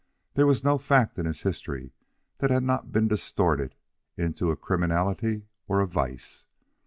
There 0.33 0.47
was 0.47 0.63
no 0.63 0.79
fact 0.79 1.19
in 1.19 1.27
his 1.27 1.43
history 1.43 1.93
that 2.39 2.49
had 2.49 2.63
not 2.63 2.91
been 2.91 3.07
distorted 3.07 3.75
into 4.17 4.49
a 4.49 4.55
criminality 4.57 5.45
or 5.67 5.79
a 5.79 5.85
vice. 5.85 6.43